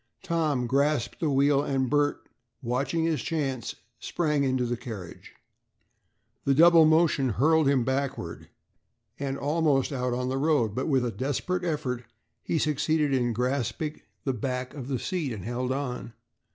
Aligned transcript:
Tom 0.23 0.65
grasped 0.65 1.19
the 1.19 1.29
wheel 1.29 1.61
and 1.61 1.87
Bert, 1.87 2.27
watching 2.63 3.03
his 3.03 3.21
chance, 3.21 3.75
sprang 3.99 4.43
into 4.43 4.65
the 4.65 4.75
carriage. 4.75 5.33
The 6.43 6.55
double 6.55 6.85
motion 6.85 7.29
hurled 7.29 7.67
him 7.67 7.85
backward 7.85 8.49
and 9.19 9.37
almost 9.37 9.93
out 9.93 10.15
on 10.15 10.27
the 10.27 10.39
road, 10.39 10.73
but 10.73 10.87
with 10.87 11.05
a 11.05 11.11
desperate 11.11 11.63
effort, 11.63 12.03
he 12.41 12.57
succeeded 12.57 13.13
in 13.13 13.31
grasping 13.31 14.01
the 14.23 14.33
back 14.33 14.73
of 14.73 14.87
the 14.87 14.97
seat 14.97 15.31
and 15.33 15.45
held 15.45 15.71
on. 15.71 16.13